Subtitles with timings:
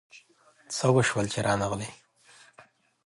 [0.75, 1.89] څه وشول چي رانغلې؟